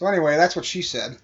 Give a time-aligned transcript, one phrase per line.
[0.00, 1.18] So anyway, that's what she said.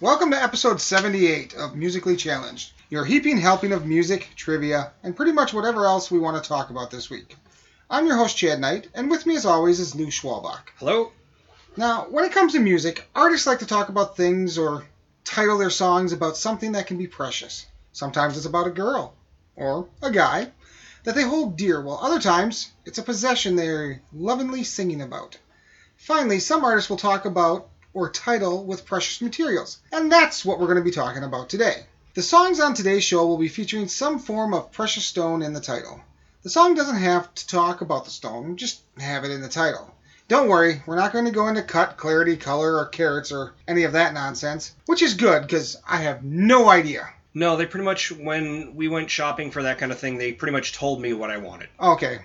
[0.00, 5.32] Welcome to episode 78 of Musically Challenged, your heaping helping of music, trivia, and pretty
[5.32, 7.36] much whatever else we want to talk about this week.
[7.90, 10.70] I'm your host Chad Knight, and with me as always is Lou Schwalbach.
[10.78, 11.12] Hello.
[11.76, 14.86] Now, when it comes to music, artists like to talk about things or
[15.22, 17.66] title their songs about something that can be precious.
[17.92, 19.14] Sometimes it's about a girl
[19.56, 20.50] or a guy
[21.04, 25.36] that they hold dear, while other times it's a possession they're lovingly singing about.
[25.98, 30.66] Finally, some artists will talk about or title with precious materials, and that's what we're
[30.66, 31.86] going to be talking about today.
[32.12, 35.62] The songs on today's show will be featuring some form of precious stone in the
[35.62, 36.02] title.
[36.42, 39.94] The song doesn't have to talk about the stone, just have it in the title.
[40.28, 43.84] Don't worry, we're not going to go into cut, clarity, color, or carats, or any
[43.84, 47.08] of that nonsense, which is good because I have no idea.
[47.32, 50.52] No, they pretty much when we went shopping for that kind of thing, they pretty
[50.52, 51.70] much told me what I wanted.
[51.80, 52.18] Okay,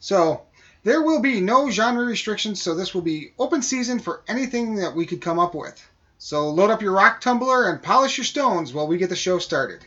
[0.00, 0.42] so
[0.84, 4.94] there will be no genre restrictions, so this will be open season for anything that
[4.94, 5.82] we could come up with.
[6.18, 9.38] So load up your rock tumbler and polish your stones while we get the show
[9.38, 9.84] started.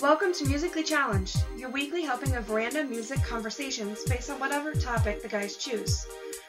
[0.00, 5.20] Welcome to Musically Challenged, your weekly helping of random music conversations based on whatever topic
[5.20, 6.06] the guys choose.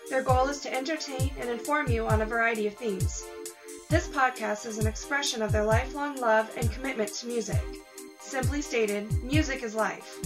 [0.09, 3.25] Their goal is to entertain and inform you on a variety of themes.
[3.91, 7.61] This podcast is an expression of their lifelong love and commitment to music.
[8.21, 10.17] Simply stated, music is life.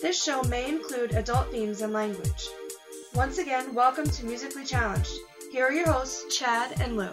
[0.00, 2.48] This show may include adult themes and language.
[3.16, 5.10] Once again, welcome to Musically Challenged.
[5.50, 7.10] Here are your hosts, Chad and Lou.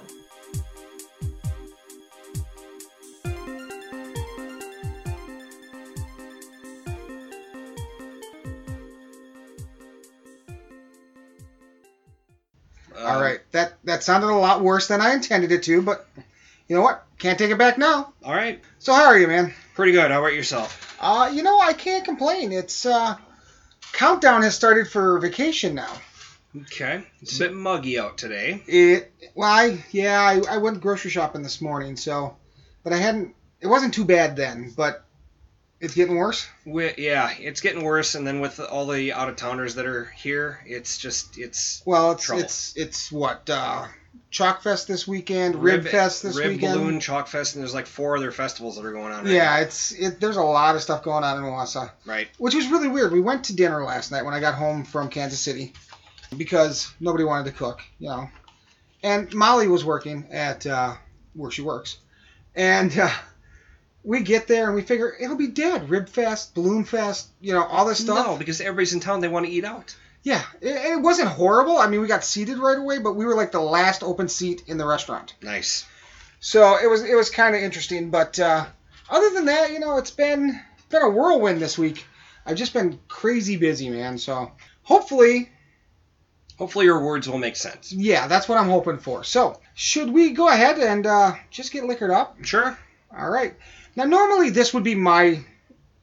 [13.98, 16.06] That sounded a lot worse than I intended it to, but
[16.68, 17.04] you know what?
[17.18, 18.14] Can't take it back now.
[18.24, 18.62] All right.
[18.78, 19.56] So how are you, man?
[19.74, 20.12] Pretty good.
[20.12, 20.96] How about yourself?
[21.02, 22.52] Uh, you know, I can't complain.
[22.52, 23.16] It's uh,
[23.94, 25.92] countdown has started for vacation now.
[26.56, 27.04] Okay.
[27.22, 28.62] It's a bit muggy out today.
[28.68, 32.38] It well, I yeah, I, I went grocery shopping this morning, so
[32.84, 33.34] but I hadn't.
[33.62, 35.07] It wasn't too bad then, but
[35.80, 36.48] it's getting worse.
[36.66, 40.06] We, yeah, it's getting worse, and then with all the out of towners that are
[40.06, 42.44] here, it's just it's Well, it's Trouble.
[42.44, 43.88] it's it's what uh,
[44.32, 46.74] Chalk Fest this weekend, Rib, Fest this Rib weekend.
[46.74, 49.26] Balloon Chalk Fest, and there's like four other festivals that are going on.
[49.26, 50.20] Right yeah, it's it.
[50.20, 51.90] There's a lot of stuff going on in Wausau.
[52.06, 52.28] Right.
[52.38, 53.12] which was really weird.
[53.12, 55.74] We went to dinner last night when I got home from Kansas City
[56.36, 58.30] because nobody wanted to cook, you know.
[59.04, 60.96] And Molly was working at uh,
[61.36, 61.98] where she works,
[62.56, 63.12] and uh,
[64.08, 65.90] we get there and we figure it'll be dead.
[65.90, 68.26] Rib Fest, Balloon Fest, you know, all this stuff.
[68.26, 69.20] No, because everybody's in town.
[69.20, 69.94] They want to eat out.
[70.24, 71.78] Yeah, it, it wasn't horrible.
[71.78, 74.64] I mean, we got seated right away, but we were like the last open seat
[74.68, 75.36] in the restaurant.
[75.42, 75.86] Nice.
[76.40, 78.10] So it was it was kind of interesting.
[78.10, 78.66] But uh,
[79.10, 80.58] other than that, you know, it's been
[80.90, 82.06] been a whirlwind this week.
[82.46, 84.18] I've just been crazy busy, man.
[84.18, 84.54] So
[84.84, 85.50] hopefully,
[86.58, 87.92] Hopefully your words will make sense.
[87.94, 89.24] yeah, that's what I'm hoping for.
[89.24, 92.38] So should we go ahead and uh, just get liquored up?
[92.44, 92.76] Sure.
[93.16, 93.54] All right.
[93.98, 95.40] Now normally this would be my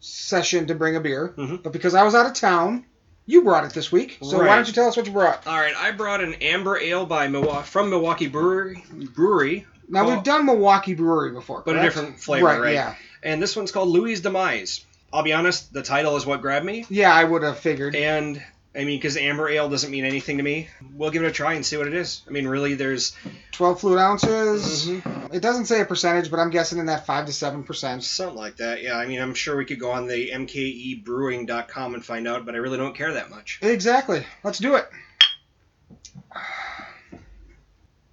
[0.00, 1.62] session to bring a beer, Mhm.
[1.62, 2.84] but because I was out of town,
[3.24, 4.18] you brought it this week.
[4.20, 5.46] So why don't you tell us what you brought?
[5.46, 5.74] All right.
[5.78, 8.84] I brought an amber ale by Milwaukee from Milwaukee Brewery.
[9.14, 9.66] Brewery.
[9.88, 12.74] Now called- we've done Milwaukee Brewery before, But a different flavor, right?
[12.74, 14.84] Yeah, and this one's called Louis' Demise.
[15.12, 17.94] I'll be honest, the title is what grabbed me, yeah, I would have figured.
[17.94, 18.42] and
[18.76, 20.68] I mean, because amber ale doesn't mean anything to me.
[20.94, 22.22] We'll give it a try and see what it is.
[22.26, 23.14] I mean, really, there's
[23.52, 24.88] 12 fluid ounces.
[24.88, 25.32] Mhm.
[25.32, 28.02] It doesn't say a percentage, but I'm guessing in that 5 to 7%.
[28.02, 28.82] something like that.
[28.82, 32.56] Yeah, I mean, I'm sure we could go on the mkebrewing.com and find out, but
[32.56, 33.60] I really don't care that much.
[33.62, 34.26] Exactly.
[34.42, 34.88] Let's do it.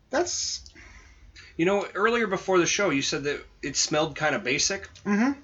[0.10, 0.62] That's.
[1.58, 4.90] You know, earlier before the show, you said that it smelled kind of basic.
[5.06, 5.40] Mm hmm.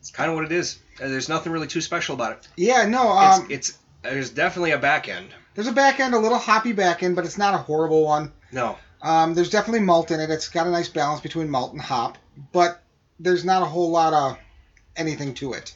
[0.00, 0.78] It's kind of what it is.
[1.00, 2.48] Uh, There's nothing really too special about it.
[2.56, 3.10] Yeah, no.
[3.10, 5.28] Um, it's, it's there's definitely a back end.
[5.54, 8.32] there's a back end, a little hoppy back end, but it's not a horrible one.
[8.52, 10.30] No, Um, there's definitely malt in it.
[10.30, 12.18] It's got a nice balance between malt and hop,
[12.52, 12.82] but
[13.18, 14.38] there's not a whole lot of
[14.96, 15.74] anything to it.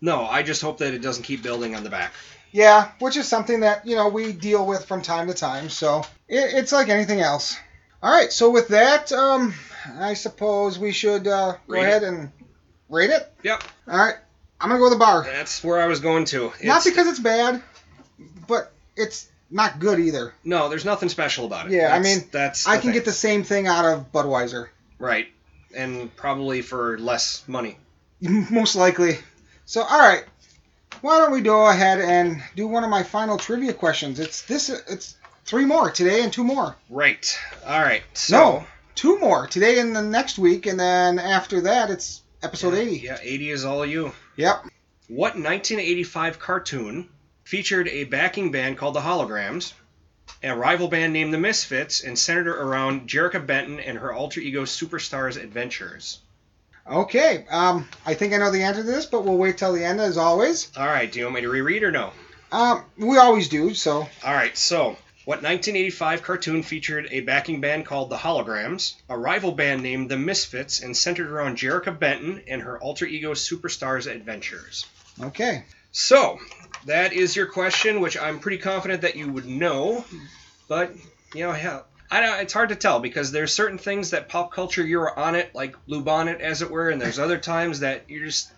[0.00, 0.24] no.
[0.26, 2.12] I just hope that it doesn't keep building on the back.
[2.50, 5.70] Yeah, which is something that you know we deal with from time to time.
[5.70, 7.56] So it, it's like anything else.
[8.02, 9.54] All right, so with that, um,
[9.98, 11.84] I suppose we should uh, go Rate it.
[11.88, 12.30] ahead and
[12.90, 13.32] rate it.
[13.44, 14.16] Yep, All right,
[14.62, 15.24] I'm gonna go with the bar.
[15.24, 16.52] that's where I was going to.
[16.62, 17.62] Not because it's bad,
[18.46, 20.32] but it's not good either.
[20.44, 21.72] No, there's nothing special about it.
[21.72, 22.92] Yeah, I mean, that's I can thing.
[22.92, 24.68] get the same thing out of Budweiser,
[24.98, 25.26] right,
[25.76, 27.76] and probably for less money.
[28.20, 29.18] most likely.
[29.66, 30.24] So all right,
[31.00, 34.20] why don't we go ahead and do one of my final trivia questions?
[34.20, 34.68] It's this.
[34.68, 36.76] It's three more today and two more.
[36.88, 37.36] Right.
[37.66, 38.02] All right.
[38.14, 42.74] So, No, two more today and the next week, and then after that it's episode
[42.74, 42.96] yeah, 80.
[42.98, 44.12] Yeah, 80 is all you.
[44.36, 44.64] Yep.
[45.08, 47.08] What 1985 cartoon
[47.44, 49.72] featured a backing band called the Holograms,
[50.42, 54.64] a rival band named the Misfits, and centered around Jerrica Benton and her alter ego
[54.64, 56.20] Superstars Adventures?
[56.88, 59.84] Okay, um, I think I know the answer to this, but we'll wait till the
[59.84, 60.70] end as always.
[60.76, 62.12] All right, do you want me to reread or no?
[62.50, 67.86] Um, we always do, so All right, so what 1985 cartoon featured a backing band
[67.86, 72.62] called the Holograms, a rival band named the Misfits, and centered around Jerrica Benton and
[72.62, 74.86] her alter ego Superstars Adventures?
[75.22, 75.64] okay.
[75.92, 76.38] So,
[76.86, 80.04] that is your question, which I'm pretty confident that you would know,
[80.66, 80.94] but
[81.34, 84.52] you know, hell, I don't, it's hard to tell because there's certain things that pop
[84.52, 88.04] culture you're on it, like Blue Bonnet, as it were, and there's other times that
[88.08, 88.50] you're just.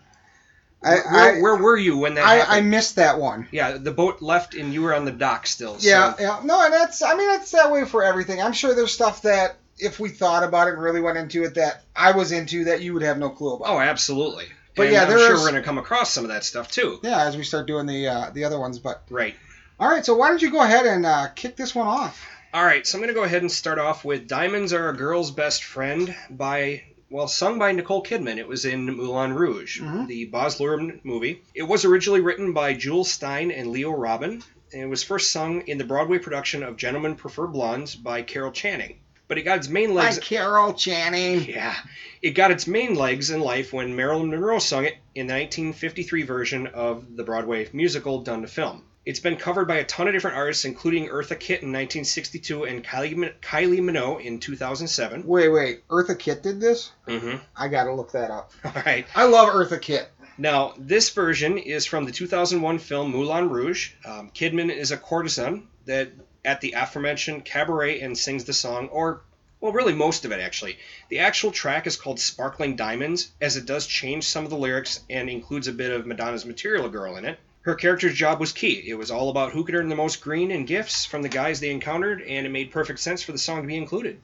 [0.85, 3.47] I, where, I, where were you when that I, I missed that one.
[3.51, 5.79] yeah, the boat left and you were on the dock still.
[5.79, 6.41] so- Yeah, yeah.
[6.43, 8.41] No, and that's I mean that's that way for everything.
[8.41, 11.55] I'm sure there's stuff that if we thought about it and really went into it
[11.55, 13.67] that I was into that you would have no clue about.
[13.69, 14.45] Oh, absolutely.
[14.75, 16.69] But And yeah, I'm sure is- we're going to come across some of that stuff
[16.69, 16.99] too.
[17.03, 19.35] Yeah, as we start doing the uh, the other ones, but Right.
[19.79, 20.05] all right.
[20.05, 22.25] So why don't you go ahead and uh, kick this one off?
[22.53, 24.95] All right, so I'm going to go ahead and start off with Diamonds Are a
[24.95, 28.37] Girl's Best Friend by, well, sung by Nicole Kidman.
[28.37, 30.07] It was in Moulin Rouge, Mhm.
[30.07, 31.41] the Baz Luhrmann movie.
[31.53, 34.43] It was originally written by Jules Styne and Leo Robin,
[34.73, 38.51] and it was first sung in the Broadway production of Gentlemen Prefer Blondes by Carol
[38.51, 38.97] Channing.
[39.27, 40.17] But it got its main legs.
[40.17, 41.45] Hi, Carol Channing.
[41.45, 41.75] Yeah,
[42.21, 46.21] it got its main legs in life when Marilyn Monroe sung it in the 1953
[46.23, 48.83] version of the Broadway musical done to film.
[49.05, 52.83] It's been covered by a ton of different artists, including Eartha Kitt in 1962 and
[52.83, 55.25] Kylie, Min- Kylie Minogue in 2007.
[55.27, 55.87] Wait, wait.
[55.89, 56.91] Eartha Kitt did this?
[57.07, 57.37] Mm-hmm.
[57.55, 58.51] I gotta look that up.
[58.65, 59.05] All right.
[59.15, 60.09] I love Eartha Kitt.
[60.37, 63.91] Now, this version is from the 2001 film Moulin Rouge.
[64.03, 66.09] Um, Kidman is a courtesan that
[66.43, 69.21] at the aforementioned cabaret and sings the song, or
[69.61, 70.77] well, really most of it actually.
[71.09, 74.99] The actual track is called Sparkling Diamonds, as it does change some of the lyrics
[75.09, 77.39] and includes a bit of Madonna's Material Girl in it.
[77.65, 78.83] Her character's job was key.
[78.87, 81.59] It was all about who could earn the most green and gifts from the guys
[81.59, 84.19] they encountered, and it made perfect sense for the song to be included.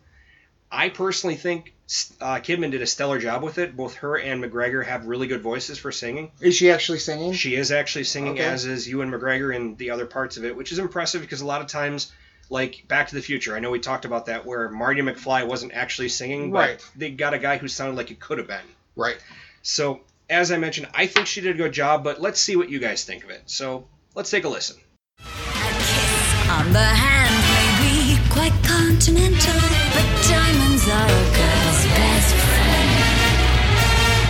[0.72, 1.74] I personally think
[2.22, 3.76] uh, Kidman did a stellar job with it.
[3.76, 6.32] Both her and McGregor have really good voices for singing.
[6.40, 7.34] Is she actually singing?
[7.34, 8.44] She is actually singing, Okay.
[8.44, 11.46] as is Ewan McGregor in the other parts of it, which is impressive because a
[11.48, 12.12] lot of times,
[12.52, 15.74] like Back to the Future, I know we talked about that, where Marty McFly wasn't
[15.74, 18.60] actually singing, but they got a guy who sounded like he could have been.
[18.96, 19.18] Right.
[19.64, 22.69] So, as I mentioned, I think she did a good job, but let's see what
[22.69, 23.42] you guys think of it.
[23.48, 24.78] So, let's take a listen.
[25.19, 29.60] A kiss on the hand may be quite continental,
[29.94, 33.12] but diamonds are a girl's best friend.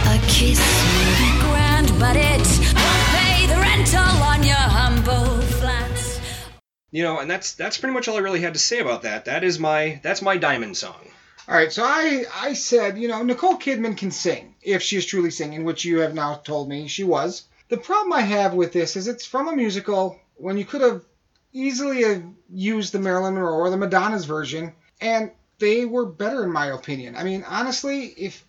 [0.10, 0.60] A kiss
[0.98, 6.20] may be grand, but it won't pay the rental on your humble flats.
[6.90, 9.26] You know, and that's that's pretty much all I really had to say about that.
[9.26, 11.12] That is my that's my diamond song.
[11.48, 15.06] All right, so I I said, you know, Nicole Kidman can sing if she is
[15.06, 17.44] truly singing, which you have now told me she was.
[17.70, 21.04] The problem I have with this is it's from a musical when you could have
[21.54, 22.24] easily have
[22.54, 27.16] used the Marilyn Monroe or the Madonna's version, and they were better in my opinion.
[27.16, 28.44] I mean, honestly, if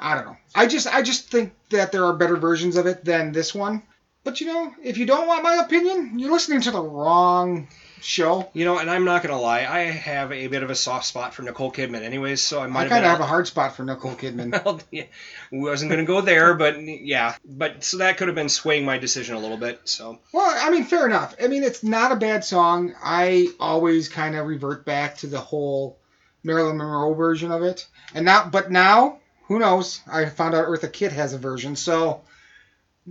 [0.00, 3.04] I don't know, I just I just think that there are better versions of it
[3.04, 3.82] than this one.
[4.24, 7.68] But you know, if you don't want my opinion, you're listening to the wrong
[8.00, 8.48] show.
[8.52, 11.34] You know, and I'm not gonna lie, I have a bit of a soft spot
[11.34, 12.42] for Nicole Kidman, anyways.
[12.42, 14.48] So I might I kind of have a hard spot for Nicole Kidman.
[14.68, 15.04] Well, yeah,
[15.52, 19.36] wasn't to go there, but yeah, but so that could have been swaying my decision
[19.36, 19.80] a little bit.
[19.84, 21.34] So Well, I mean, fair enough.
[21.42, 22.94] I mean, it's not a bad song.
[23.02, 25.98] I always kind of revert back to the whole
[26.42, 30.00] Marilyn Monroe version of it, and now, but now, who knows?
[30.10, 32.22] I found out Eartha Kitt has a version, so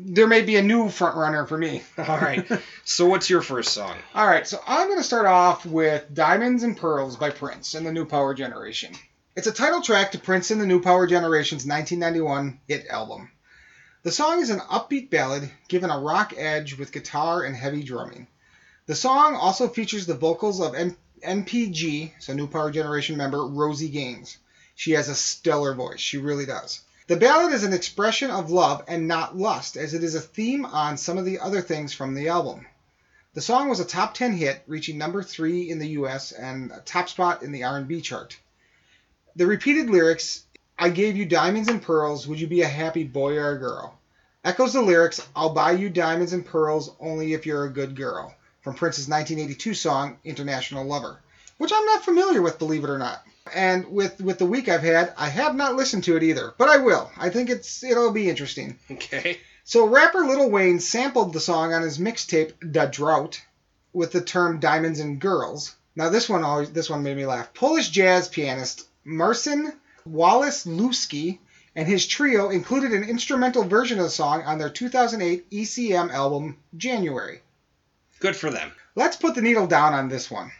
[0.05, 1.81] there may be a new front runner for me.
[1.97, 2.45] all right,
[2.85, 3.95] so what's your first song?
[4.13, 7.85] All right, so I'm going to start off with Diamonds and Pearls by Prince and
[7.85, 8.93] the New Power Generation.
[9.35, 13.29] It's a title track to Prince and the New Power Generation's 1991 hit album.
[14.03, 18.27] The song is an upbeat ballad given a rock edge with guitar and heavy drumming.
[18.85, 23.89] The song also features the vocals of M- NPG, so New Power Generation member Rosie
[23.89, 24.37] Gaines.
[24.75, 26.81] She has a stellar voice, she really does.
[27.07, 30.65] The ballad is an expression of love and not lust, as it is a theme
[30.65, 32.67] on some of the other things from the album.
[33.33, 36.81] The song was a top 10 hit, reaching number 3 in the US and a
[36.81, 38.37] top spot in the R&B chart.
[39.37, 40.43] The repeated lyrics,
[40.77, 43.97] I gave you diamonds and pearls, would you be a happy boy or a girl?
[44.43, 48.35] Echoes the lyrics, I'll buy you diamonds and pearls only if you're a good girl,
[48.59, 51.21] from Prince's 1982 song International Lover,
[51.57, 53.23] which I'm not familiar with, believe it or not.
[53.53, 56.69] And with with the week I've had, I have not listened to it either, but
[56.69, 57.09] I will.
[57.17, 58.77] I think it's it'll be interesting.
[58.91, 63.41] Okay, So rapper Lil Wayne sampled the song on his mixtape "The Drought"
[63.93, 67.53] with the term "diamonds and girls." Now this one always this one made me laugh.
[67.53, 69.73] Polish jazz pianist Marcin
[70.07, 71.39] Wasilewski
[71.75, 76.57] and his trio included an instrumental version of the song on their 2008 ECM album,
[76.75, 77.41] January.
[78.19, 78.71] Good for them.
[78.95, 80.51] Let's put the needle down on this one.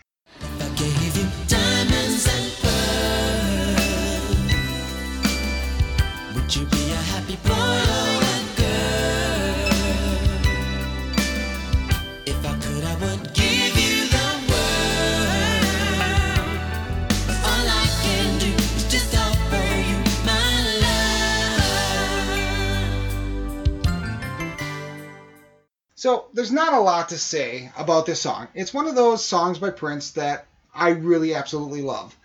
[25.95, 28.47] So, there's not a lot to say about this song.
[28.53, 32.15] It's one of those songs by Prince that I really absolutely love.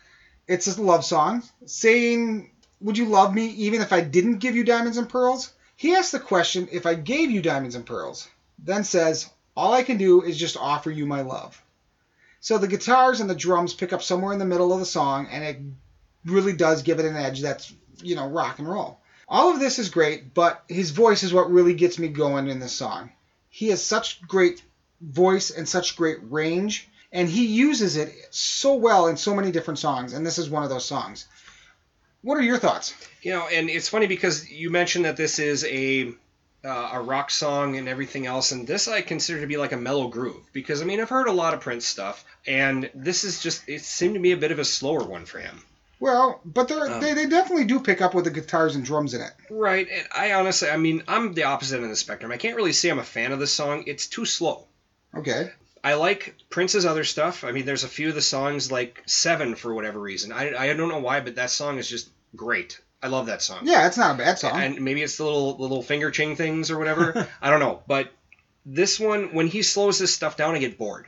[0.46, 2.51] It's a love song saying,
[2.82, 5.52] Would you love me even if I didn't give you diamonds and pearls?
[5.76, 9.82] He asks the question, If I gave you diamonds and pearls, then says, All I
[9.82, 11.60] can do is just offer you my love.
[12.40, 15.28] So the guitars and the drums pick up somewhere in the middle of the song,
[15.30, 15.58] and it
[16.24, 17.72] really does give it an edge that's,
[18.02, 18.98] you know, rock and roll.
[19.28, 22.58] All of this is great, but his voice is what really gets me going in
[22.58, 23.10] this song
[23.52, 24.62] he has such great
[25.02, 29.78] voice and such great range and he uses it so well in so many different
[29.78, 31.26] songs and this is one of those songs
[32.22, 35.64] what are your thoughts You know, and it's funny because you mentioned that this is
[35.64, 36.12] a
[36.64, 39.76] uh, a rock song and everything else, and this I consider to be like a
[39.76, 43.42] mellow groove because I mean I've heard a lot of Prince stuff, and this is
[43.42, 45.60] just it seemed to me a bit of a slower one for him.
[45.98, 47.00] well but they're, Um.
[47.00, 50.06] they, they definitely do pick up with the guitars and drums in it Right, and
[50.14, 52.30] I honestly, I mean, I'm the opposite end of the spectrum.
[52.30, 53.84] I can't really say I'm a fan of this song.
[53.88, 54.66] It's too slow.
[55.16, 55.50] okay
[55.84, 57.44] I like Prince's other stuff.
[57.44, 60.32] I mean, there's a few of the songs like Seven for whatever reason.
[60.32, 62.80] I, I don't know why, but that song is just great.
[63.02, 63.60] I love that song.
[63.64, 66.70] yeah it's not a bad song And maybe it's the little little finger ching things
[66.70, 67.26] or whatever.
[67.42, 68.12] I don't know, but
[68.64, 71.06] this one, when he slows this stuff down, I get bored,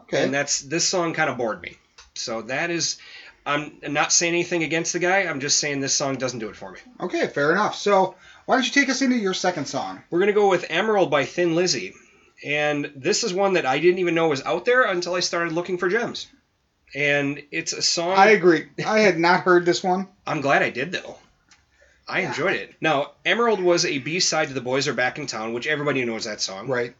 [0.00, 1.76] okay and that's this song kind of bored me.
[2.14, 2.96] So that is,
[3.44, 5.18] I'm not saying anything against the guy.
[5.24, 6.78] I'm just saying this song doesn't do it for me.
[6.98, 8.14] okay fair enough so
[8.46, 11.26] why don't you take us into your second song We're gonna go with Emerald by
[11.26, 11.92] Thin Lizzy,
[12.42, 15.52] and this is one that I didn't even know was out there until I started
[15.52, 16.26] looking for gems.
[16.94, 18.14] And it's a song.
[18.16, 21.18] i agree i had not heard this one I'm glad I did though.
[22.06, 22.74] I enjoyed it.
[22.80, 26.24] Now, Emerald was a B-side to The Boys Are Back in Town, which everybody knows
[26.24, 26.68] that song.
[26.68, 26.94] right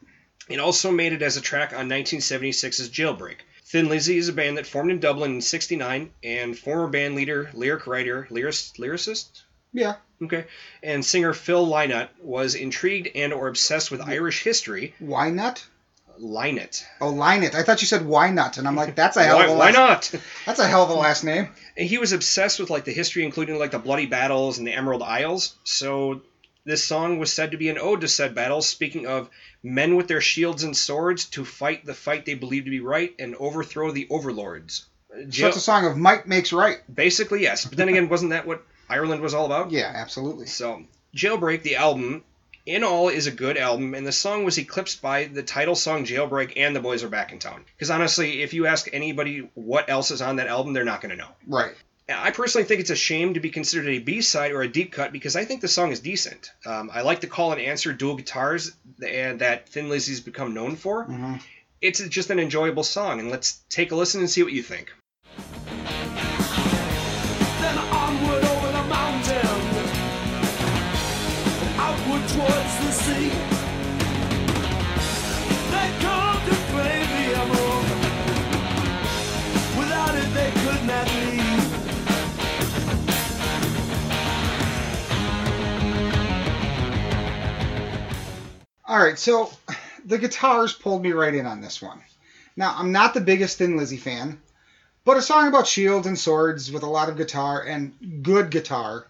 [0.49, 3.37] It also made it as a track on 1976's Jailbreak.
[3.65, 7.49] Thin Lizzy is a band that formed in Dublin in 69, and former band leader,
[7.53, 10.45] lyric writer, lyric, lyricist, yeah okay,
[10.83, 14.93] and singer Phil Lynott was intrigued and or obsessed with Irish history.
[14.99, 15.65] why not
[16.19, 16.85] Lynott.
[17.01, 19.35] oh line it i thought you said why not and i'm like that's a hell
[19.35, 20.21] Why, of a why last, not?
[20.45, 23.25] that's a hell of a last name And he was obsessed with like the history,
[23.25, 25.55] including like the bloody battles and the Emerald Isles.
[25.65, 26.21] So
[26.63, 29.29] this song was said to be an ode to said battles, speaking of
[29.61, 33.13] men with their shields and swords to fight the fight they believe to be right
[33.19, 34.85] and overthrow the overlords.
[35.29, 37.65] so it's a song of might makes right basically, yes.
[37.65, 39.71] But then again, wasn't that what Ireland was all about?
[39.71, 40.45] Yeah, absolutely.
[40.47, 40.83] So,
[41.15, 42.23] Jailbreak, the album,
[42.65, 46.05] in all, is a good album, and the song was eclipsed by the title song
[46.05, 47.63] Jailbreak and The Boys Are Back in Town.
[47.75, 51.11] Because honestly, if you ask anybody what else is on that album, they're not going
[51.11, 51.29] to know.
[51.47, 51.73] Right.
[52.07, 54.91] I personally think it's a shame to be considered a B side or a deep
[54.91, 56.51] cut because I think the song is decent.
[56.63, 58.71] Um, I like the call and answer dual guitars
[59.03, 61.05] and that Thin Lizzy's become known for.
[61.07, 61.41] Mhm.
[61.81, 64.93] It's just an enjoyable song, and let's take a listen and see what you think.
[88.87, 89.51] All right, so
[90.05, 92.01] the guitars pulled me right in on this one.
[92.55, 94.41] Now, I'm not the biggest Thin Lizzy fan,
[95.03, 99.05] but a song about shields and swords with a lot of guitar and good guitar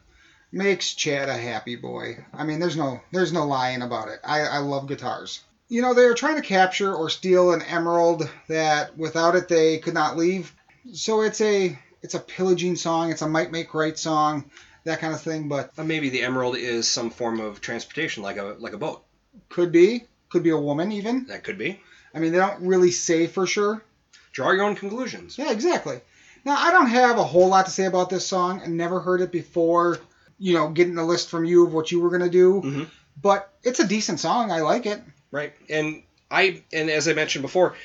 [0.55, 2.25] makes Chad a happy boy.
[2.33, 4.19] I mean, there's no there's no lying about it.
[4.23, 5.41] I, I love guitars.
[5.67, 9.79] You know, they were trying to capture or steal an emerald that without it they
[9.79, 10.53] could not leave.
[10.93, 13.11] So it's a it's a pillaging song.
[13.11, 14.49] It's a might make right song,
[14.85, 15.49] that kind of thing.
[15.49, 19.03] But Uh, maybe the Emerald is some form of transportation, like a like a boat.
[19.49, 21.25] could be could be a woman even.
[21.27, 21.81] That could be.
[22.13, 23.83] I mean, they don't really say for sure.
[24.31, 25.37] Draw your own conclusions.
[25.37, 25.99] Yeah, exactly.
[26.45, 28.61] Now, I don't have a whole lot to say about this song.
[28.63, 29.97] I never heard it before,
[30.39, 32.61] you know, getting a list from you of what you were going to do.
[32.61, 32.87] Mhm.
[33.21, 34.51] But it's a decent song.
[34.51, 35.01] I like it.
[35.31, 35.53] Right.
[35.69, 37.75] And I and as I mentioned before,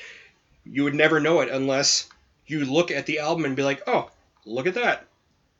[0.65, 2.07] you would never know it unless
[2.47, 4.09] you look at the album and be like, "Oh,
[4.45, 5.05] look at that."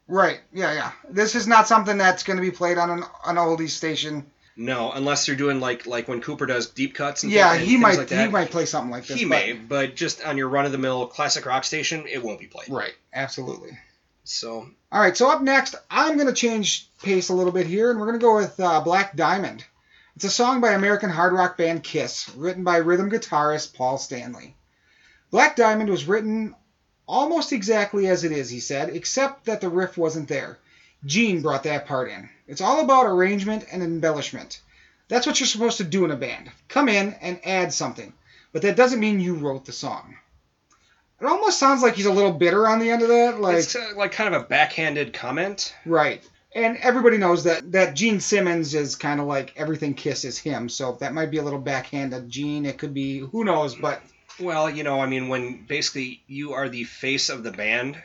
[0.08, 0.42] Right.
[0.54, 0.92] Yeah, yeah.
[1.10, 4.26] This is not something that's going to be played on an, an oldies station.
[4.58, 7.64] No, unless you're doing like like when Cooper does deep cuts and, Yeah, thi- and
[7.66, 8.26] he things might like that.
[8.26, 9.18] he might play something like this.
[9.18, 12.22] He but- may, but just on your run of the mill classic rock station, it
[12.22, 12.68] won't be played.
[12.70, 12.94] Right.
[13.14, 13.78] Absolutely.
[14.24, 17.90] So All right, so up next, I'm going to change pace a little bit here,
[17.90, 19.66] and we're going to go with uh, Black Diamond.
[20.16, 24.56] It's a song by American hard rock band Kiss, written by rhythm guitarist Paul Stanley.
[25.32, 26.56] Black Diamond was written
[27.08, 30.60] almost exactly as it is, he said, except that the riff wasn't there.
[31.06, 32.30] Gene brought that part in.
[32.48, 34.62] It's all about arrangement and embellishment.
[35.08, 36.52] That's what you're supposed to do in a band.
[36.68, 38.14] Come in and add something.
[38.54, 40.16] But that doesn't mean you wrote the song.
[41.22, 43.40] It almost sounds like he's a little bitter on the end of that.
[43.40, 45.74] Like, it's uh, like kind of a backhanded comment.
[45.86, 46.28] Right.
[46.54, 50.68] And everybody knows that that Gene Simmons is kind of like everything Kiss is him,
[50.68, 52.66] so that might be a little backhanded Gene.
[52.66, 54.02] It could be who knows, but
[54.40, 58.02] Well, you know, I mean, when basically you are the face of the band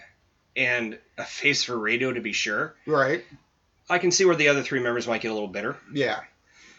[0.54, 3.24] and a face for radio to be sure, right,
[3.90, 5.76] I can see where the other three members might get a little bitter.
[5.92, 6.20] yeah.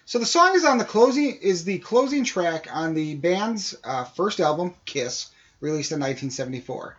[0.06, 4.06] So the song is on the closing is the closing track on the band's uh,
[4.06, 6.98] first album, Kiss, released in 1974.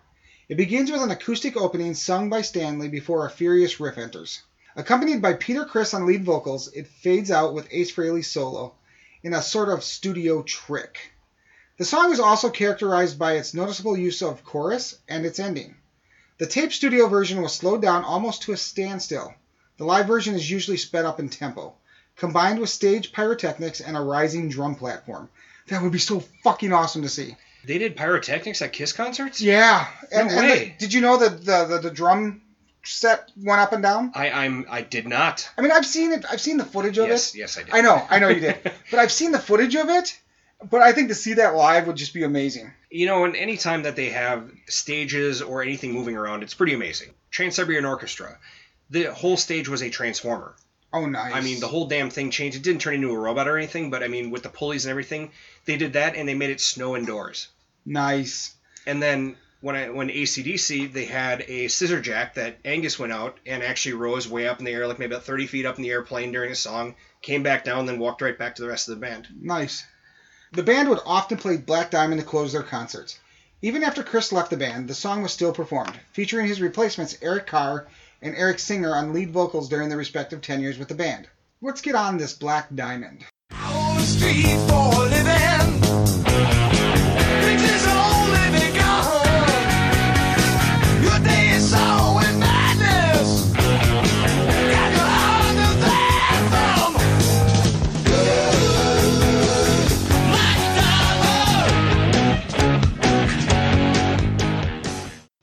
[0.49, 4.43] It begins with an acoustic opening sung by Stanley before a furious riff enters.
[4.77, 8.75] Accompanied by Peter Criss on lead vocals, it fades out with Ace Frehley's solo
[9.23, 11.13] in a sort of studio trick.
[11.77, 15.77] The song is also characterized by its noticeable use of chorus and its ending.
[16.39, 19.35] The tape studio version was slowed down almost to a standstill.
[19.77, 21.75] The live version is usually sped up in tempo,
[22.17, 25.29] combined with stage pyrotechnics and a rising drum platform.
[25.67, 27.37] That would be so fucking awesome to see.
[27.65, 29.41] They did pyrotechnics at Kiss concerts?
[29.41, 29.87] Yeah.
[30.13, 30.65] And, No and way.
[30.65, 32.43] the- did you know that the, the the drum
[32.85, 34.13] set went up and down?
[34.15, 35.49] I, I'm I did not.
[35.59, 36.25] I mean, I've seen it.
[36.31, 37.39] I've seen the footage of Yes, it.
[37.39, 37.75] yes, I did.
[37.75, 38.59] I know, I know you did.
[38.91, 40.19] but I've seen the footage of it.
[40.71, 42.73] But I think to see that live would just be amazing.
[42.91, 46.75] You know, and any time that they have stages or anything moving around, it's pretty
[46.75, 47.11] amazing.
[47.31, 48.39] Trans Siberian Orchestra,
[48.91, 50.57] the whole stage was a transformer.
[50.93, 51.35] Oh, nice.
[51.35, 52.57] I mean, the whole damn thing changed.
[52.57, 54.91] It didn't turn into a robot or anything, but I mean, with the pulleys and
[54.91, 55.33] everything,
[55.67, 57.49] they did that and they made it snow indoors.
[57.85, 58.55] nice.
[58.87, 63.39] And then when I when ACDC, they had a scissor jack that Angus went out
[63.45, 65.83] and actually rose way up in the air, like maybe about 30 feet up in
[65.83, 68.69] the air, playing during a song, came back down, then walked right back to the
[68.69, 69.29] rest of the band.
[69.43, 69.85] Nice.
[70.53, 73.19] The band would often play Black Diamond to close their concerts.
[73.61, 77.49] Even after Criss left the band, the song was still performed, featuring his replacements Eric
[77.49, 77.89] Carr
[78.23, 81.29] and Eric Singer on lead vocals during their respective tenures with the band.
[81.61, 83.25] Let's get on this Black Diamond.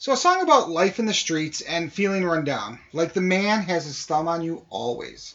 [0.05, 3.63] So, a song about life in the streets and feeling run down, like the man
[3.63, 5.33] has his thumb on you always.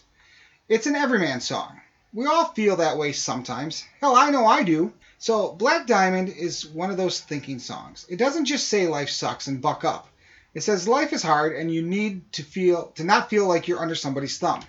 [0.68, 1.80] It's an everyman song.
[2.12, 3.84] We all feel that way sometimes.
[4.00, 4.92] Hell, I know I do.
[5.18, 8.06] So, Black Diamond is one of those thinking songs.
[8.08, 10.06] It doesn't just say life sucks and buck up.
[10.54, 13.82] It says life is hard and you need to feel to not feel like you're
[13.82, 14.60] under somebody's thumb.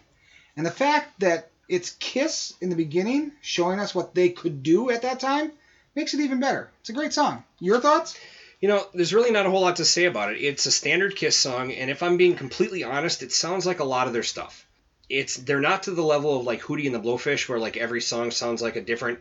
[0.57, 4.89] And the fact that it's Kiss in the beginning showing us what they could do
[4.89, 5.51] at that time
[5.93, 6.71] makes it even better.
[6.79, 7.43] It's a great song.
[7.59, 8.17] Your thoughts?
[8.61, 10.37] You know, there's really not a whole lot to say about it.
[10.37, 13.83] It's a standard Kiss song, and if I'm being completely honest, it sounds like a
[13.83, 14.67] lot of their stuff.
[15.09, 18.01] It's they're not to the level of like Hootie and the Blowfish, where like every
[18.01, 19.19] song sounds like a different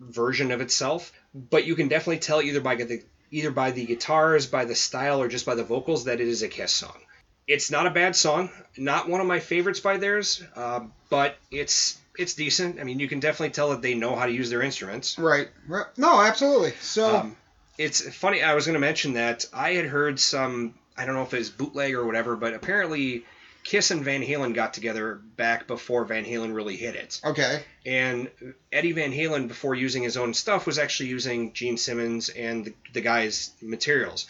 [0.00, 1.12] version of itself.
[1.32, 5.22] But you can definitely tell either by the either by the guitars, by the style,
[5.22, 7.00] or just by the vocals that it is a Kiss song.
[7.46, 11.98] It's not a bad song, not one of my favorites by theirs, uh, but it's
[12.18, 12.80] it's decent.
[12.80, 15.18] I mean, you can definitely tell that they know how to use their instruments.
[15.18, 15.48] Right.
[15.68, 15.86] right.
[15.96, 16.72] No, absolutely.
[16.80, 17.36] So, Um,
[17.78, 18.42] it's funny.
[18.42, 20.74] I was going to mention that I had heard some.
[20.96, 23.24] I don't know if it was bootleg or whatever, but apparently
[23.64, 27.20] Kiss and Van Halen got together back before Van Halen really hit it.
[27.24, 27.62] okay.
[27.84, 28.30] And
[28.70, 32.74] Eddie Van Halen, before using his own stuff, was actually using Gene Simmons and the,
[32.92, 34.26] the guy's materials.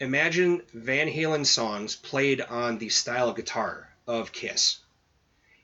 [0.00, 4.78] Imagine Van Halen songs played on the style of guitar of Kiss.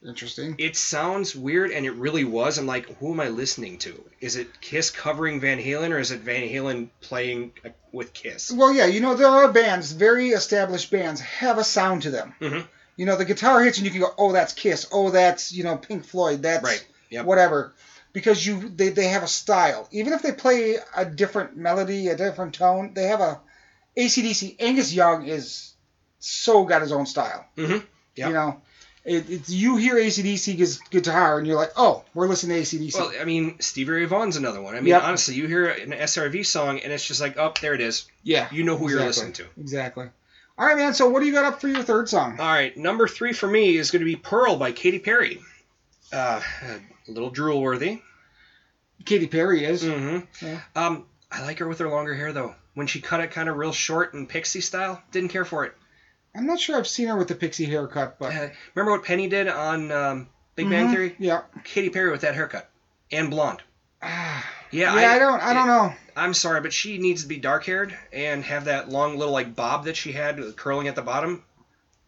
[0.07, 0.55] Interesting.
[0.59, 2.57] It sounds weird, and it really was.
[2.59, 4.05] I'm like, who am I listening to?
[4.21, 8.53] Is it Kiss covering Van Halen, or is it Van Halen playing uh, with Kiss?
[8.53, 12.35] Well, yeah, you know, there are bands, very established bands, have a sound to them.
[12.41, 12.67] Mhm.
[12.97, 14.87] You know, the guitar hits and you can go, oh, that's Kiss.
[14.93, 16.43] Oh, that's, you know, Pink Floyd.
[16.43, 16.85] That's Right.
[17.11, 17.25] Yep.
[17.27, 17.75] whatever.
[18.13, 19.89] Because you they, they have a style.
[19.93, 23.41] Even if they play a different melody, a different tone, they have a
[23.97, 24.57] ACDC.
[24.61, 25.75] Angus Young is
[26.19, 27.45] so got his own style.
[27.57, 27.85] Mhm.
[28.17, 28.29] Yep.
[28.29, 28.61] You know,
[29.09, 32.95] it, it's you hear ACDC's guitar and you're like, oh, we're listening to ACDC.
[32.95, 34.75] Well, I mean, Stevie Ray Vaughan's another one.
[34.75, 35.03] I mean, Yep.
[35.03, 38.07] honestly, you hear an SRV song, and it's just like, oh, there it is.
[38.23, 38.49] yeah.
[38.53, 39.47] You know who you're listening to.
[39.59, 40.09] Exactly.
[40.59, 40.93] All right, man.
[40.95, 42.39] So what do you got up for your third song?
[42.41, 45.41] All right, number three for me is going to be Pearl by Katy Perry.
[46.13, 46.41] Uh,
[47.07, 48.01] a little drool worthy.
[49.05, 49.85] Katy Perry is.
[49.85, 50.45] Mm-hmm.
[50.47, 50.61] Yeah.
[50.75, 52.55] Um, I like her with her longer hair though.
[52.75, 55.75] When she cut it kind of real short and pixie style, didn't care for it.
[56.39, 59.29] I'm not sure I've seen her with the pixie haircut, but Uh, remember what Penny
[59.29, 60.93] did on um, Big Bang Mhm.
[60.93, 61.17] Theory?
[61.19, 61.43] Yeah.
[61.65, 62.71] Katy Perry with that haircut
[63.11, 63.63] and blonde.
[64.01, 65.43] Ah, Yeah, yeah, I, don't.
[65.43, 65.93] I don't know.
[66.17, 69.57] I'm sorry, but she needs to be dark haired and have that long little like
[69.57, 71.43] bob that she had curling at the bottom.